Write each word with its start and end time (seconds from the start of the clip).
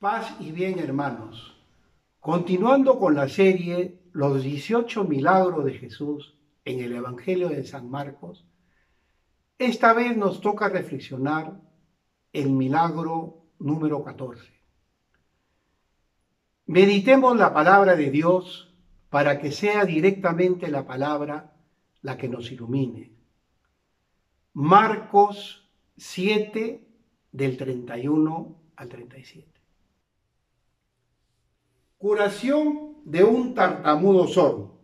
Paz 0.00 0.34
y 0.40 0.50
bien, 0.50 0.78
hermanos. 0.78 1.54
Continuando 2.20 2.98
con 2.98 3.14
la 3.14 3.28
serie 3.28 4.00
Los 4.12 4.42
18 4.42 5.04
milagros 5.04 5.66
de 5.66 5.74
Jesús 5.74 6.38
en 6.64 6.80
el 6.80 6.94
Evangelio 6.94 7.50
de 7.50 7.64
San 7.64 7.90
Marcos, 7.90 8.46
esta 9.58 9.92
vez 9.92 10.16
nos 10.16 10.40
toca 10.40 10.70
reflexionar 10.70 11.60
el 12.32 12.48
milagro 12.48 13.42
número 13.58 14.02
14. 14.02 14.42
Meditemos 16.64 17.36
la 17.36 17.52
palabra 17.52 17.94
de 17.94 18.10
Dios 18.10 18.74
para 19.10 19.38
que 19.38 19.52
sea 19.52 19.84
directamente 19.84 20.70
la 20.70 20.86
palabra 20.86 21.52
la 22.00 22.16
que 22.16 22.30
nos 22.30 22.50
ilumine. 22.50 23.12
Marcos 24.54 25.68
7 25.98 26.88
del 27.32 27.58
31 27.58 28.62
al 28.76 28.88
37. 28.88 29.59
Curación 32.00 32.96
de 33.04 33.24
un 33.24 33.52
tartamudo 33.52 34.26
sordo. 34.26 34.80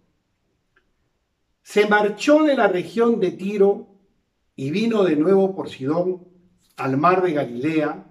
Se 1.62 1.88
marchó 1.88 2.42
de 2.42 2.54
la 2.54 2.68
región 2.68 3.20
de 3.20 3.30
Tiro 3.30 3.88
y 4.54 4.70
vino 4.70 5.02
de 5.02 5.16
nuevo 5.16 5.56
por 5.56 5.70
Sidón 5.70 6.28
al 6.76 6.98
mar 6.98 7.22
de 7.22 7.32
Galilea, 7.32 8.04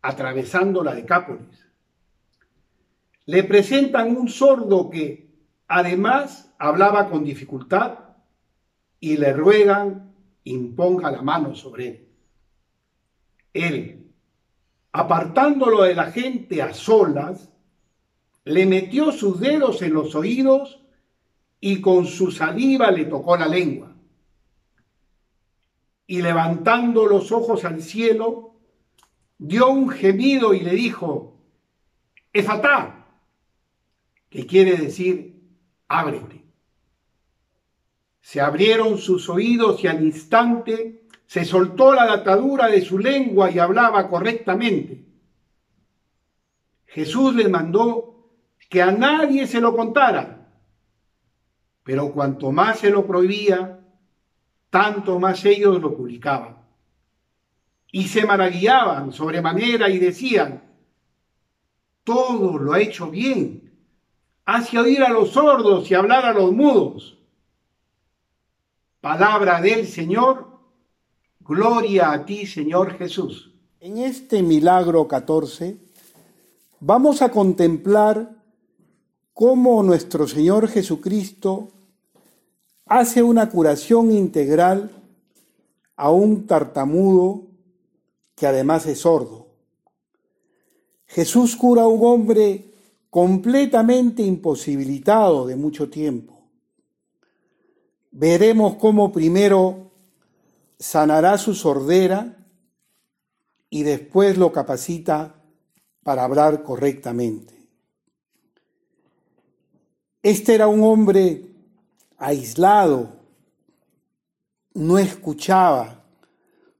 atravesando 0.00 0.82
la 0.82 0.94
Decápolis. 0.94 1.68
Le 3.26 3.44
presentan 3.44 4.16
un 4.16 4.30
sordo 4.30 4.88
que 4.88 5.34
además 5.68 6.54
hablaba 6.58 7.10
con 7.10 7.24
dificultad 7.24 7.98
y 9.00 9.18
le 9.18 9.34
ruegan 9.34 10.14
imponga 10.44 11.10
la 11.10 11.20
mano 11.20 11.54
sobre 11.54 11.88
él. 11.88 12.08
Él, 13.52 14.14
apartándolo 14.92 15.82
de 15.82 15.94
la 15.94 16.10
gente 16.10 16.62
a 16.62 16.72
solas, 16.72 17.50
le 18.50 18.66
metió 18.66 19.12
sus 19.12 19.40
dedos 19.40 19.80
en 19.82 19.94
los 19.94 20.14
oídos 20.14 20.80
y 21.60 21.80
con 21.80 22.06
su 22.06 22.32
saliva 22.32 22.90
le 22.90 23.04
tocó 23.04 23.36
la 23.36 23.46
lengua. 23.46 23.94
Y 26.06 26.22
levantando 26.22 27.06
los 27.06 27.30
ojos 27.30 27.64
al 27.64 27.80
cielo, 27.80 28.56
dio 29.38 29.68
un 29.68 29.88
gemido 29.88 30.52
y 30.52 30.60
le 30.60 30.72
dijo, 30.72 31.38
Efatá, 32.32 33.06
que 34.28 34.46
quiere 34.46 34.76
decir, 34.76 35.40
ábrete. 35.86 36.44
Se 38.20 38.40
abrieron 38.40 38.98
sus 38.98 39.28
oídos 39.28 39.82
y 39.84 39.86
al 39.86 40.02
instante 40.04 41.04
se 41.26 41.44
soltó 41.44 41.94
la 41.94 42.12
atadura 42.12 42.66
de 42.66 42.80
su 42.80 42.98
lengua 42.98 43.50
y 43.50 43.60
hablaba 43.60 44.08
correctamente. 44.08 45.04
Jesús 46.86 47.36
le 47.36 47.48
mandó 47.48 48.09
que 48.70 48.80
a 48.80 48.92
nadie 48.92 49.46
se 49.48 49.60
lo 49.60 49.76
contara. 49.76 50.48
Pero 51.82 52.12
cuanto 52.12 52.52
más 52.52 52.78
se 52.78 52.88
lo 52.88 53.04
prohibía, 53.04 53.80
tanto 54.70 55.18
más 55.18 55.44
ellos 55.44 55.82
lo 55.82 55.94
publicaban. 55.94 56.56
Y 57.90 58.06
se 58.06 58.24
maravillaban 58.24 59.12
sobremanera 59.12 59.90
y 59.90 59.98
decían, 59.98 60.62
todo 62.04 62.58
lo 62.58 62.72
ha 62.72 62.80
hecho 62.80 63.10
bien, 63.10 63.72
hace 64.44 64.78
oír 64.78 65.02
a 65.02 65.10
los 65.10 65.30
sordos 65.30 65.90
y 65.90 65.94
hablar 65.94 66.24
a 66.24 66.32
los 66.32 66.52
mudos. 66.52 67.18
Palabra 69.00 69.60
del 69.60 69.88
Señor, 69.88 70.46
gloria 71.40 72.12
a 72.12 72.24
ti, 72.24 72.46
Señor 72.46 72.96
Jesús. 72.96 73.52
En 73.80 73.98
este 73.98 74.44
milagro 74.44 75.08
14 75.08 75.76
vamos 76.78 77.20
a 77.22 77.30
contemplar 77.30 78.39
cómo 79.40 79.82
nuestro 79.82 80.28
Señor 80.28 80.68
Jesucristo 80.68 81.70
hace 82.84 83.22
una 83.22 83.48
curación 83.48 84.12
integral 84.12 84.90
a 85.96 86.10
un 86.10 86.46
tartamudo 86.46 87.46
que 88.34 88.46
además 88.46 88.84
es 88.84 89.00
sordo. 89.00 89.46
Jesús 91.06 91.56
cura 91.56 91.84
a 91.84 91.86
un 91.86 92.04
hombre 92.04 92.66
completamente 93.08 94.22
imposibilitado 94.22 95.46
de 95.46 95.56
mucho 95.56 95.88
tiempo. 95.88 96.42
Veremos 98.10 98.74
cómo 98.74 99.10
primero 99.10 99.90
sanará 100.78 101.38
su 101.38 101.54
sordera 101.54 102.36
y 103.70 103.84
después 103.84 104.36
lo 104.36 104.52
capacita 104.52 105.34
para 106.02 106.24
hablar 106.24 106.62
correctamente. 106.62 107.59
Este 110.22 110.54
era 110.54 110.68
un 110.68 110.82
hombre 110.82 111.46
aislado, 112.18 113.08
no 114.74 114.98
escuchaba, 114.98 116.04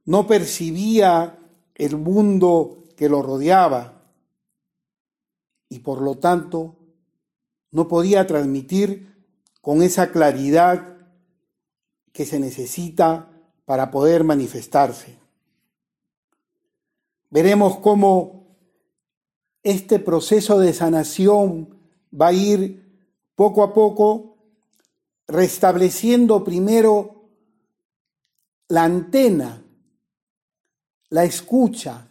no 0.05 0.27
percibía 0.27 1.39
el 1.73 1.97
mundo 1.97 2.83
que 2.95 3.09
lo 3.09 3.23
rodeaba 3.23 4.03
y 5.69 5.79
por 5.79 6.01
lo 6.01 6.19
tanto 6.19 6.75
no 7.71 7.87
podía 7.87 8.27
transmitir 8.27 9.25
con 9.61 9.81
esa 9.81 10.11
claridad 10.11 10.97
que 12.13 12.25
se 12.25 12.39
necesita 12.39 13.31
para 13.65 13.89
poder 13.89 14.23
manifestarse. 14.23 15.17
Veremos 17.31 17.79
cómo 17.79 18.57
este 19.63 19.97
proceso 19.97 20.59
de 20.59 20.73
sanación 20.73 21.79
va 22.13 22.27
a 22.27 22.33
ir 22.33 22.90
poco 23.41 23.63
a 23.63 23.73
poco 23.73 24.37
restableciendo 25.27 26.43
primero 26.43 27.27
la 28.67 28.83
antena, 28.83 29.65
la 31.09 31.23
escucha, 31.23 32.07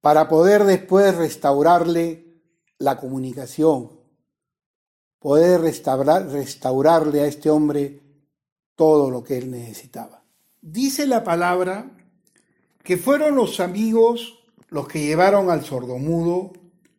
para 0.00 0.28
poder 0.28 0.62
después 0.62 1.16
restaurarle 1.16 2.44
la 2.78 2.96
comunicación, 2.96 3.90
poder 5.18 5.62
restaurar, 5.62 6.28
restaurarle 6.28 7.22
a 7.22 7.26
este 7.26 7.50
hombre 7.50 8.02
todo 8.76 9.10
lo 9.10 9.24
que 9.24 9.36
él 9.36 9.50
necesitaba. 9.50 10.22
Dice 10.62 11.08
la 11.08 11.24
palabra 11.24 11.90
que 12.84 12.96
fueron 12.96 13.34
los 13.34 13.58
amigos 13.58 14.38
los 14.68 14.86
que 14.86 15.04
llevaron 15.04 15.50
al 15.50 15.64
sordomudo 15.64 16.52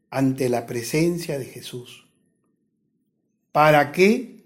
ante 0.09 0.50
la 0.50 0.66
presencia 0.66 1.39
de 1.39 1.45
Jesús. 1.45 2.06
¿Para 3.57 3.91
qué? 3.91 4.44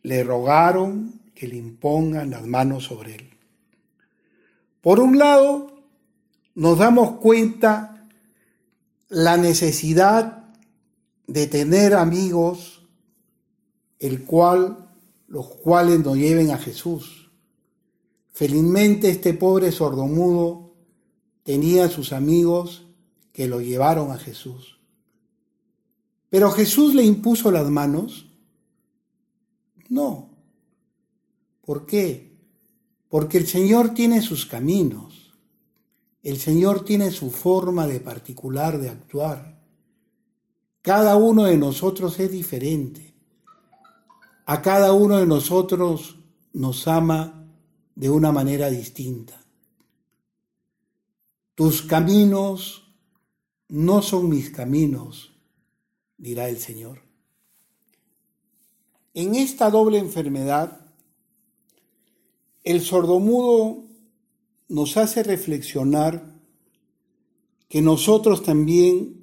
Le 0.00 0.24
rogaron 0.24 1.20
que 1.34 1.46
le 1.46 1.56
impongan 1.56 2.30
las 2.30 2.46
manos 2.46 2.84
sobre 2.84 3.16
él. 3.16 3.30
Por 4.80 5.00
un 5.00 5.18
lado, 5.18 5.82
nos 6.54 6.78
damos 6.78 7.18
cuenta 7.18 8.08
la 9.10 9.36
necesidad 9.36 10.46
de 11.26 11.46
tener 11.46 11.92
amigos, 11.92 12.88
el 13.98 14.24
cual, 14.24 14.88
los 15.28 15.48
cuales 15.48 16.00
nos 16.00 16.16
lleven 16.16 16.52
a 16.52 16.56
Jesús. 16.56 17.30
Felizmente 18.32 19.10
este 19.10 19.34
pobre 19.34 19.70
sordomudo 19.72 20.74
tenía 21.42 21.90
sus 21.90 22.14
amigos 22.14 22.86
que 23.34 23.46
lo 23.46 23.60
llevaron 23.60 24.10
a 24.10 24.16
Jesús. 24.16 24.75
¿Pero 26.36 26.50
Jesús 26.50 26.94
le 26.94 27.02
impuso 27.02 27.50
las 27.50 27.70
manos? 27.70 28.26
No. 29.88 30.28
¿Por 31.62 31.86
qué? 31.86 32.36
Porque 33.08 33.38
el 33.38 33.46
Señor 33.46 33.94
tiene 33.94 34.20
sus 34.20 34.44
caminos. 34.44 35.32
El 36.22 36.36
Señor 36.36 36.84
tiene 36.84 37.10
su 37.10 37.30
forma 37.30 37.86
de 37.86 38.00
particular 38.00 38.76
de 38.78 38.90
actuar. 38.90 39.62
Cada 40.82 41.16
uno 41.16 41.44
de 41.44 41.56
nosotros 41.56 42.20
es 42.20 42.30
diferente. 42.30 43.14
A 44.44 44.60
cada 44.60 44.92
uno 44.92 45.16
de 45.16 45.26
nosotros 45.26 46.18
nos 46.52 46.86
ama 46.86 47.48
de 47.94 48.10
una 48.10 48.30
manera 48.30 48.68
distinta. 48.68 49.42
Tus 51.54 51.80
caminos 51.80 52.94
no 53.68 54.02
son 54.02 54.28
mis 54.28 54.50
caminos, 54.50 55.32
dirá 56.18 56.48
el 56.48 56.58
Señor. 56.58 57.02
En 59.14 59.34
esta 59.34 59.70
doble 59.70 59.98
enfermedad, 59.98 60.80
el 62.64 62.80
sordomudo 62.82 63.84
nos 64.68 64.96
hace 64.96 65.22
reflexionar 65.22 66.34
que 67.68 67.82
nosotros 67.82 68.42
también 68.42 69.16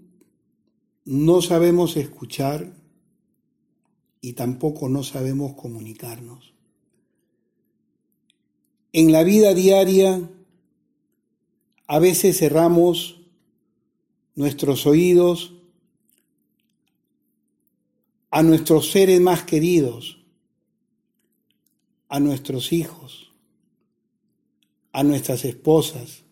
no 1.05 1.41
sabemos 1.41 1.97
escuchar 1.97 2.73
y 4.21 4.33
tampoco 4.33 4.89
no 4.89 5.03
sabemos 5.03 5.53
comunicarnos. 5.53 6.53
En 8.93 9.11
la 9.11 9.23
vida 9.23 9.53
diaria, 9.53 10.29
a 11.87 11.99
veces 11.99 12.37
cerramos 12.37 13.21
nuestros 14.35 14.85
oídos 14.87 15.53
a 18.35 18.41
nuestros 18.41 18.89
seres 18.89 19.21
más 19.21 19.43
queridos, 19.43 20.17
a 22.09 22.19
nuestros 22.19 22.73
hijos, 22.73 23.31
a 24.91 25.03
nuestras 25.03 25.45
esposas, 25.45 26.23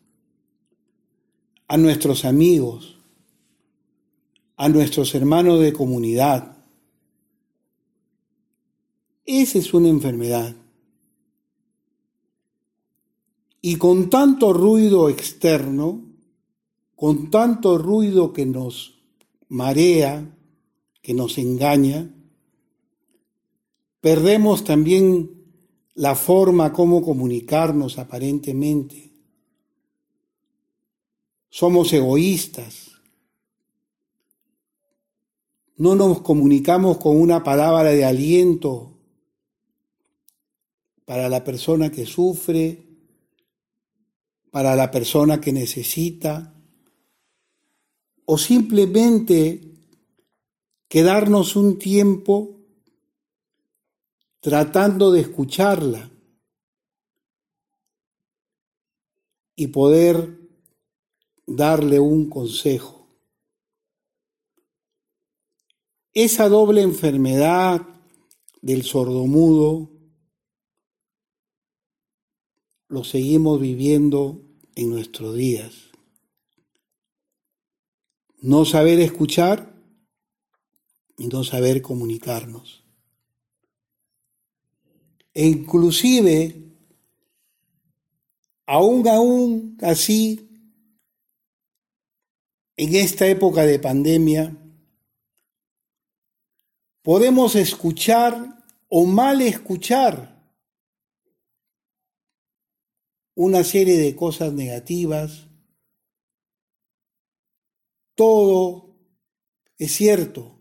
a 1.68 1.78
nuestros 1.78 2.26
amigos, 2.26 2.98
a 4.58 4.68
nuestros 4.68 5.14
hermanos 5.14 5.60
de 5.60 5.74
comunidad. 5.74 6.58
Esa 9.24 9.60
es 9.60 9.72
una 9.72 9.90
enfermedad. 9.90 10.56
Y 13.62 13.76
con 13.76 14.10
tanto 14.10 14.54
ruido 14.54 15.08
externo, 15.08 16.02
con 16.96 17.30
tanto 17.30 17.78
ruido 17.78 18.34
que 18.34 18.48
nos 18.48 19.00
marea, 19.50 20.36
que 21.02 21.14
nos 21.14 21.38
engaña, 21.38 22.14
perdemos 24.00 24.64
también 24.64 25.42
la 25.94 26.16
forma 26.16 26.72
como 26.74 27.02
comunicarnos 27.02 27.98
aparentemente. 27.98 29.12
Somos 31.50 31.92
egoístas. 31.92 32.92
No 35.78 35.96
nos 35.96 36.22
comunicamos 36.22 36.98
con 36.98 37.20
una 37.20 37.44
palabra 37.44 37.90
de 37.92 38.06
aliento 38.06 38.98
para 41.06 41.28
la 41.28 41.44
persona 41.44 41.92
que 41.92 42.06
sufre, 42.06 42.88
para 44.52 44.76
la 44.76 44.92
persona 44.92 45.42
que 45.42 45.52
necesita, 45.52 46.54
o 48.26 48.38
simplemente 48.38 49.72
quedarnos 50.92 51.56
un 51.56 51.80
tiempo 51.80 52.60
tratando 54.42 55.14
de 55.14 55.22
escucharla 55.22 56.12
y 59.56 59.68
poder 59.68 60.38
darle 61.48 62.02
un 62.02 62.30
consejo. 62.30 63.08
Esa 66.12 66.50
doble 66.50 66.82
enfermedad 66.82 67.88
del 68.62 68.84
sordomudo 68.84 69.92
lo 72.90 73.06
seguimos 73.06 73.62
viviendo 73.62 74.44
en 74.76 74.90
nuestros 74.90 75.38
días. 75.38 75.74
No 78.42 78.66
saber 78.66 79.00
escuchar 79.00 79.71
y 81.22 81.28
no 81.28 81.44
saber 81.44 81.84
comunicarnos. 81.84 82.84
E 85.36 85.46
inclusive, 85.46 86.74
aún 88.66 89.08
aún 89.08 89.78
así, 89.84 90.50
en 92.76 92.96
esta 92.96 93.28
época 93.28 93.68
de 93.68 93.78
pandemia, 93.78 94.58
podemos 97.04 97.56
escuchar 97.56 98.66
o 98.90 99.06
mal 99.06 99.44
escuchar 99.44 100.44
una 103.36 103.64
serie 103.64 103.98
de 103.98 104.16
cosas 104.16 104.54
negativas. 104.54 105.48
Todo 108.16 108.96
es 109.78 109.92
cierto, 109.92 110.61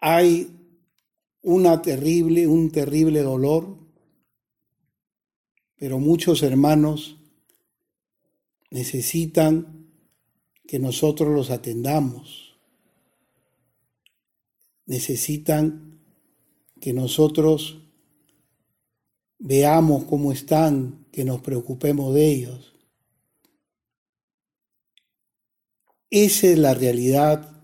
hay 0.00 0.56
una 1.42 1.80
terrible, 1.82 2.46
un 2.46 2.70
terrible 2.70 3.22
dolor, 3.22 3.78
pero 5.76 5.98
muchos 5.98 6.42
hermanos 6.42 7.18
necesitan 8.70 9.92
que 10.66 10.78
nosotros 10.78 11.34
los 11.34 11.50
atendamos, 11.50 12.58
necesitan 14.86 16.00
que 16.80 16.92
nosotros 16.92 17.82
veamos 19.38 20.04
cómo 20.04 20.32
están, 20.32 21.06
que 21.12 21.24
nos 21.24 21.40
preocupemos 21.40 22.14
de 22.14 22.26
ellos. 22.26 22.74
Esa 26.10 26.48
es 26.48 26.58
la 26.58 26.74
realidad 26.74 27.55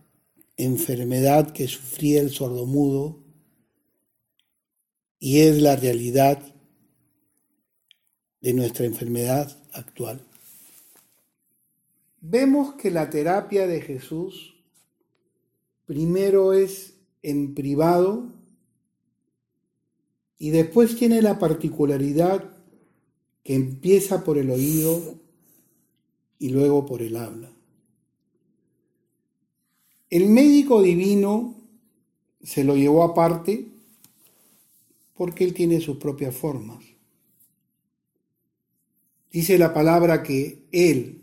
enfermedad 0.56 1.52
que 1.52 1.69
sufría 1.69 2.20
el 2.20 2.31
sordomudo 2.31 3.19
y 5.19 5.40
es 5.40 5.60
la 5.62 5.76
realidad 5.76 6.43
de 8.40 8.52
nuestra 8.52 8.87
enfermedad 8.87 9.56
actual. 9.72 10.20
Vemos 12.20 12.75
que 12.75 12.90
la 12.90 13.08
terapia 13.08 13.66
de 13.66 13.81
Jesús 13.81 14.54
primero 15.87 16.52
es 16.52 16.94
en 17.22 17.54
privado 17.54 18.32
y 20.38 20.50
después 20.50 20.96
tiene 20.96 21.22
la 21.22 21.38
particularidad 21.38 22.56
que 23.44 23.54
empieza 23.54 24.25
por 24.25 24.38
el 24.38 24.50
oído 24.50 25.20
y 26.38 26.49
luego 26.49 26.84
por 26.84 27.02
el 27.02 27.16
habla. 27.16 27.51
El 30.12 30.29
médico 30.29 30.82
divino 30.82 31.55
se 32.43 32.64
lo 32.64 32.76
llevó 32.76 33.03
aparte 33.03 33.69
porque 35.14 35.43
él 35.43 35.55
tiene 35.55 35.81
sus 35.81 35.97
propias 35.97 36.37
formas. 36.37 36.85
Dice 39.31 39.56
la 39.56 39.73
palabra 39.73 40.23
que 40.23 40.67
él, 40.70 41.23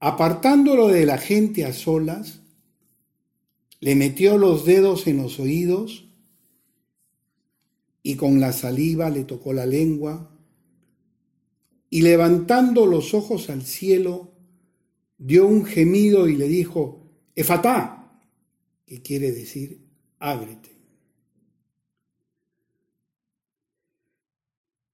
apartándolo 0.00 0.88
de 0.88 1.04
la 1.04 1.18
gente 1.18 1.66
a 1.66 1.74
solas, 1.74 2.40
le 3.80 3.94
metió 3.96 4.38
los 4.38 4.64
dedos 4.64 5.06
en 5.06 5.18
los 5.18 5.38
oídos 5.38 6.08
y 8.02 8.16
con 8.16 8.40
la 8.40 8.54
saliva 8.54 9.10
le 9.10 9.24
tocó 9.24 9.52
la 9.52 9.66
lengua 9.66 10.30
y 11.90 12.00
levantando 12.00 12.86
los 12.86 13.12
ojos 13.12 13.50
al 13.50 13.60
cielo, 13.60 14.32
dio 15.18 15.46
un 15.46 15.66
gemido 15.66 16.28
y 16.28 16.36
le 16.36 16.48
dijo, 16.48 17.03
Efatá, 17.34 18.20
que 18.86 19.02
quiere 19.02 19.32
decir 19.32 19.80
ábrete. 20.18 20.74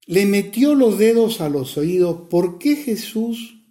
Le 0.06 0.26
metió 0.26 0.75
los 0.75 0.99
dedos 0.99 1.40
a 1.40 1.49
los 1.49 1.76
oídos. 1.76 2.28
¿Por 2.28 2.59
qué 2.59 2.76
Jesús 2.76 3.62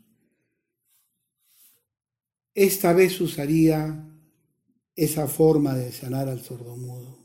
esta 2.53 2.93
vez 2.93 3.19
usaría 3.19 4.05
esa 4.95 5.27
forma 5.27 5.75
de 5.75 5.91
sanar 5.91 6.29
al 6.29 6.41
sordomudo? 6.41 7.19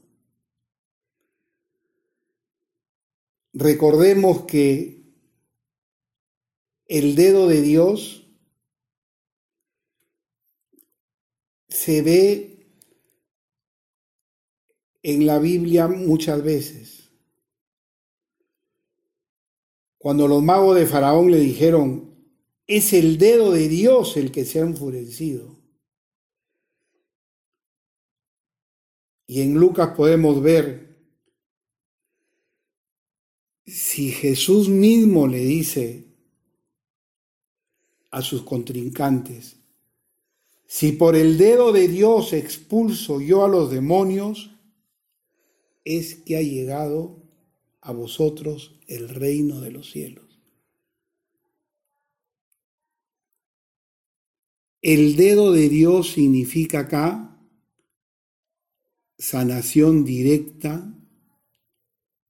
Recordemos 3.53 4.47
que 4.47 5.05
el 6.87 7.15
dedo 7.15 7.47
de 7.47 7.63
Dios 7.63 8.24
se 11.75 12.03
ve 12.03 12.69
en 15.03 15.27
la 15.27 15.41
Biblia 15.41 15.89
muchas 15.89 16.43
veces. 16.43 17.11
Cuando 19.99 20.29
los 20.29 20.41
magos 20.43 20.77
de 20.77 20.87
Faraón 20.87 21.33
le 21.33 21.39
dijeron, 21.39 22.15
es 22.69 22.93
el 22.93 23.19
dedo 23.19 23.51
de 23.51 23.69
Dios 23.69 24.17
el 24.17 24.31
que 24.31 24.45
se 24.45 24.61
ha 24.61 24.63
enfurecido. 24.63 25.59
Y 29.27 29.43
en 29.43 29.55
Lucas 29.55 29.97
podemos 29.97 30.41
ver 30.41 30.97
si 33.67 34.13
Jesús 34.13 34.69
mismo 34.69 35.27
le 35.27 35.41
dice 35.41 36.05
a 38.13 38.23
sus 38.23 38.43
contrincantes, 38.43 39.64
si 40.67 40.93
por 40.93 41.17
el 41.17 41.39
dedo 41.39 41.73
de 41.73 41.89
Dios 41.89 42.33
expulso 42.33 43.21
yo 43.21 43.45
a 43.45 43.49
los 43.49 43.71
demonios, 43.71 44.51
es 45.85 46.17
que 46.17 46.37
ha 46.37 46.43
llegado 46.43 47.23
a 47.81 47.93
vosotros 47.93 48.81
el 48.87 49.09
reino 49.09 49.61
de 49.61 49.71
los 49.71 49.91
cielos. 49.91 50.25
El 54.81 55.17
dedo 55.17 55.53
de 55.53 55.69
Dios 55.69 56.11
significa 56.11 56.81
acá 56.81 57.39
sanación 59.17 60.05
directa 60.05 60.95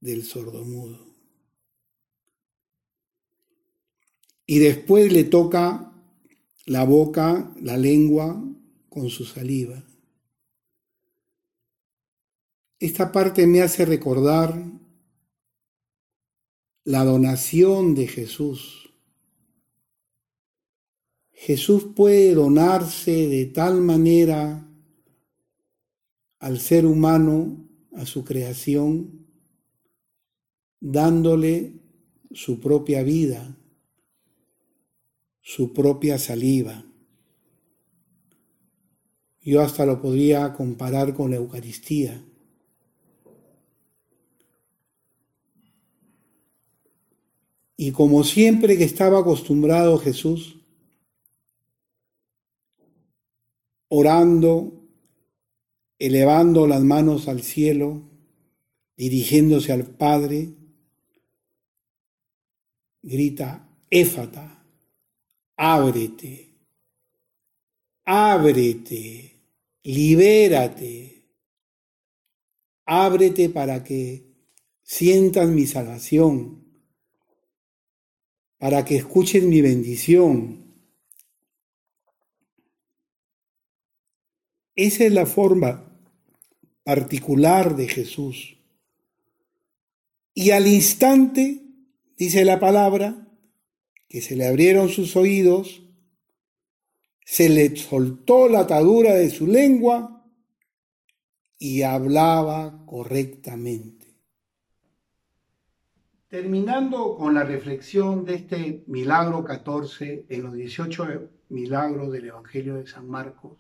del 0.01 0.23
sordomudo. 0.23 1.05
Y 4.47 4.59
después 4.59 5.13
le 5.13 5.25
toca 5.25 5.94
la 6.67 6.85
boca, 6.85 7.53
la 7.61 7.77
lengua 7.77 8.43
con 8.89 9.11
su 9.11 9.25
saliva. 9.25 9.83
Esta 12.79 13.13
parte 13.13 13.47
me 13.47 13.63
hace 13.63 13.85
recordar 13.85 14.55
la 16.85 17.05
donación 17.05 17.95
de 17.95 18.07
Jesús. 18.07 18.91
Jesús 21.33 21.89
puede 21.95 22.35
donarse 22.35 23.29
de 23.29 23.47
tal 23.47 23.81
manera 23.81 24.67
al 26.39 26.61
ser 26.61 26.87
humano, 26.87 27.69
a 27.93 28.07
su 28.07 28.25
creación, 28.25 29.27
dándole 30.81 31.81
su 32.33 32.61
propia 32.61 33.03
vida, 33.03 33.57
su 35.45 35.75
propia 35.75 36.19
saliva. 36.19 36.87
Yo 39.43 39.61
hasta 39.61 39.85
lo 39.85 40.01
podría 40.01 40.55
comparar 40.55 41.13
con 41.13 41.31
la 41.31 41.37
Eucaristía. 41.37 42.25
Y 47.77 47.93
como 47.93 48.25
siempre 48.25 48.79
que 48.79 48.85
estaba 48.85 49.19
acostumbrado 49.19 49.99
Jesús, 49.99 50.61
orando, 53.89 54.89
elevando 55.99 56.67
las 56.67 56.83
manos 56.83 57.29
al 57.29 57.43
cielo, 57.43 58.03
dirigiéndose 58.97 59.73
al 59.73 59.85
Padre, 59.85 60.55
grita, 63.03 63.69
éfata, 63.91 64.64
ábrete, 65.57 66.51
ábrete, 68.05 69.41
libérate, 69.83 71.25
ábrete 72.85 73.49
para 73.51 73.83
que 73.83 74.35
sientas 74.83 75.49
mi 75.49 75.67
salvación 75.67 76.65
para 78.65 78.83
que 78.83 78.97
escuchen 78.97 79.51
mi 79.51 79.61
bendición. 79.61 80.75
Esa 84.75 85.05
es 85.05 85.13
la 85.13 85.27
forma 85.27 86.01
particular 86.83 87.77
de 87.77 87.89
Jesús. 87.89 88.57
Y 90.33 90.53
al 90.53 90.67
instante, 90.67 91.61
dice 92.17 92.47
la 92.47 92.59
palabra, 92.59 93.29
que 94.15 94.23
se 94.23 94.37
le 94.37 94.47
abrieron 94.47 94.91
sus 94.91 95.17
oídos, 95.17 95.83
se 97.25 97.49
le 97.49 97.75
soltó 97.75 98.49
la 98.49 98.61
atadura 98.61 99.13
de 99.15 99.29
su 99.29 99.49
lengua 99.49 100.25
y 101.59 101.83
hablaba 101.83 102.87
correctamente. 102.87 104.15
Terminando 106.29 107.17
con 107.17 107.35
la 107.35 107.43
reflexión 107.43 108.25
de 108.25 108.37
este 108.37 108.85
milagro 108.87 109.43
14 109.43 110.27
en 110.29 110.43
los 110.45 110.55
18 110.55 111.31
milagros 111.49 112.13
del 112.13 112.27
Evangelio 112.27 112.77
de 112.77 112.87
San 112.87 113.09
Marcos, 113.09 113.59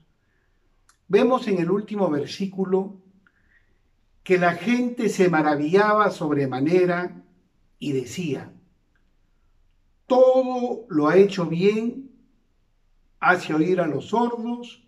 vemos 1.08 1.48
en 1.48 1.58
el 1.58 1.68
último 1.68 2.08
versículo 2.08 3.02
que 4.22 4.38
la 4.38 4.52
gente 4.52 5.08
se 5.08 5.28
maravillaba 5.28 6.12
sobremanera 6.12 7.24
y 7.80 7.90
decía, 7.90 8.53
todo 10.06 10.86
lo 10.88 11.08
ha 11.08 11.16
hecho 11.16 11.46
bien, 11.46 12.10
hace 13.20 13.54
oír 13.54 13.80
a 13.80 13.86
los 13.86 14.08
sordos 14.08 14.82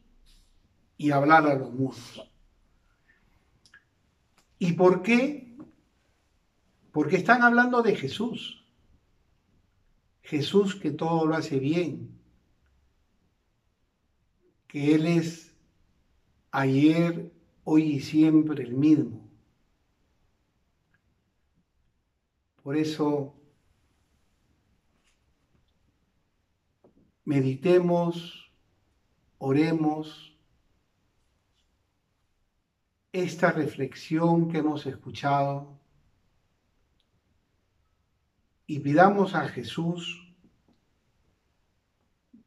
y 0.98 1.10
hablar 1.10 1.46
a 1.46 1.54
los 1.54 1.72
mudos. 1.72 2.30
¿Y 4.58 4.72
por 4.72 5.02
qué? 5.02 5.56
Porque 6.92 7.16
están 7.16 7.42
hablando 7.42 7.82
de 7.82 7.94
Jesús. 7.94 8.64
Jesús 10.22 10.74
que 10.74 10.90
todo 10.90 11.26
lo 11.26 11.36
hace 11.36 11.58
bien. 11.58 12.18
Que 14.66 14.94
Él 14.94 15.06
es 15.06 15.54
ayer, 16.50 17.32
hoy 17.64 17.82
y 17.96 18.00
siempre 18.00 18.64
el 18.64 18.74
mismo. 18.74 19.28
Por 22.62 22.76
eso 22.76 23.35
meditemos, 27.26 28.50
oremos 29.38 30.38
esta 33.12 33.50
reflexión 33.50 34.48
que 34.48 34.58
hemos 34.58 34.86
escuchado 34.86 35.78
y 38.66 38.78
pidamos 38.78 39.34
a 39.34 39.48
Jesús 39.48 40.34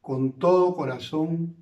con 0.00 0.38
todo 0.38 0.74
corazón 0.74 1.56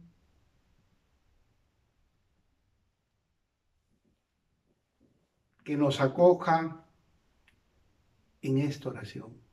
que 5.64 5.76
nos 5.76 6.00
acoja 6.00 6.86
en 8.42 8.58
esta 8.58 8.90
oración. 8.90 9.47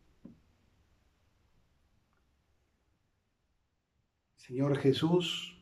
Señor 4.45 4.77
Jesús, 4.77 5.59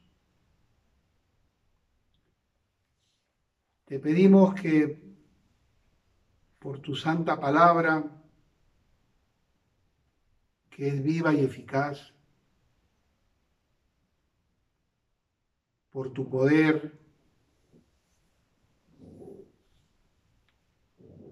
te 3.86 3.98
pedimos 3.98 4.54
que 4.56 5.02
por 6.60 6.82
tu 6.82 6.94
santa 6.94 7.40
palabra 7.40 8.04
que 10.70 10.90
es 10.90 11.02
viva 11.02 11.34
y 11.34 11.46
eficaz, 11.46 12.14
por 15.90 16.12
tu 16.12 16.30
poder, 16.30 16.92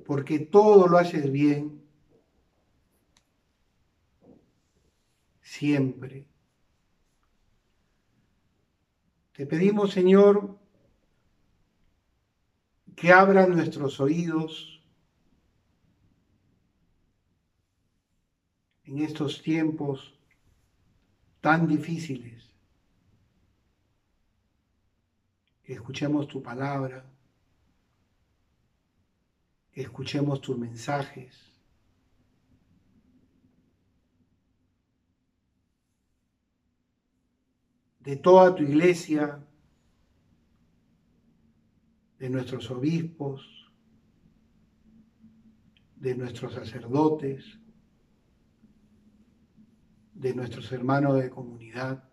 porque 0.05 0.39
todo 0.39 0.87
lo 0.87 0.97
haces 0.97 1.29
bien, 1.29 1.83
siempre. 5.41 6.30
Te 9.33 9.45
pedimos, 9.45 9.91
Señor, 9.91 10.59
que 12.95 13.11
abran 13.11 13.51
nuestros 13.51 13.99
oídos 13.99 14.83
en 18.83 18.99
estos 18.99 19.41
tiempos 19.41 20.13
tan 21.39 21.67
difíciles. 21.67 22.49
Que 25.63 25.73
escuchemos 25.73 26.27
tu 26.27 26.43
palabra, 26.43 27.05
que 29.71 29.81
escuchemos 29.81 30.41
tus 30.41 30.57
mensajes. 30.57 31.50
De 38.03 38.15
toda 38.15 38.55
tu 38.55 38.63
iglesia, 38.63 39.45
de 42.17 42.29
nuestros 42.29 42.69
obispos, 42.71 43.71
de 45.95 46.15
nuestros 46.15 46.53
sacerdotes, 46.53 47.59
de 50.13 50.33
nuestros 50.33 50.71
hermanos 50.71 51.17
de 51.21 51.29
comunidad. 51.29 52.03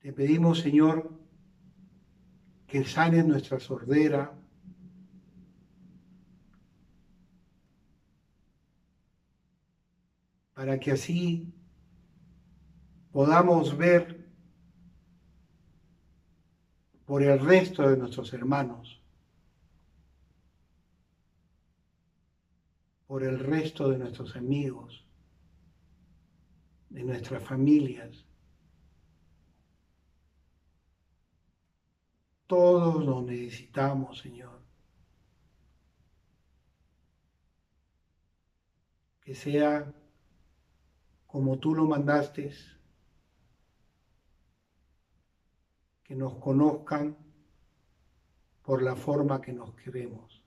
Te 0.00 0.12
pedimos, 0.12 0.60
Señor, 0.60 1.12
que 2.66 2.84
sanes 2.84 3.26
nuestra 3.26 3.58
sordera, 3.58 4.38
para 10.56 10.80
que 10.80 10.92
así 10.92 11.52
podamos 13.12 13.76
ver 13.76 14.26
por 17.04 17.22
el 17.22 17.38
resto 17.38 17.86
de 17.90 17.98
nuestros 17.98 18.32
hermanos 18.32 19.02
por 23.06 23.22
el 23.22 23.38
resto 23.38 23.90
de 23.90 23.98
nuestros 23.98 24.34
amigos, 24.34 25.04
de 26.88 27.04
nuestras 27.04 27.42
familias. 27.44 28.24
Todos 32.46 33.04
lo 33.04 33.22
necesitamos, 33.22 34.18
Señor. 34.18 34.66
que 39.26 39.34
sea 39.34 39.92
como 41.36 41.58
tú 41.58 41.74
lo 41.74 41.84
mandaste, 41.84 42.50
que 46.02 46.14
nos 46.14 46.36
conozcan 46.36 47.14
por 48.62 48.80
la 48.80 48.96
forma 48.96 49.42
que 49.42 49.52
nos 49.52 49.74
queremos. 49.74 50.42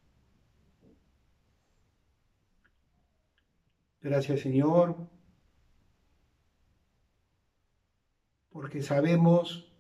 Gracias 4.01 4.39
Señor, 4.39 4.95
porque 8.51 8.81
sabemos 8.81 9.71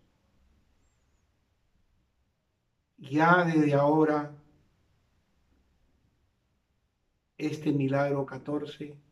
ya 2.99 3.45
desde 3.45 3.73
ahora 3.73 4.37
este 7.35 7.71
milagro 7.71 8.27
14 8.27 9.08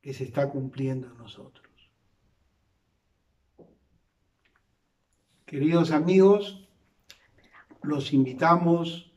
que 0.00 0.14
se 0.14 0.24
está 0.24 0.48
cumpliendo 0.48 1.08
en 1.08 1.18
nosotros. 1.18 1.66
Queridos 5.44 5.90
amigos, 5.90 6.68
los 7.82 8.12
invitamos 8.12 9.12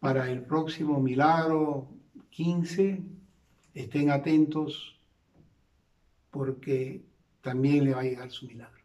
para 0.00 0.30
el 0.30 0.42
próximo 0.42 0.98
milagro 1.00 1.88
15. 2.30 3.02
Estén 3.74 4.10
atentos 4.10 4.98
porque 6.30 7.04
también 7.42 7.84
le 7.84 7.94
va 7.94 8.00
a 8.00 8.04
llegar 8.04 8.30
su 8.30 8.46
milagro. 8.46 8.79